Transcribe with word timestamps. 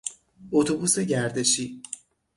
اتوبوس 0.51 0.99
گردشی 0.99 1.81